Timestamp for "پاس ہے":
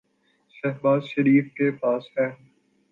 1.71-2.27